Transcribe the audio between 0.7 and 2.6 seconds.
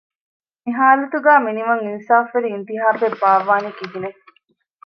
ހާލަތުގައި މިނިވަން އިންސާފުވެރި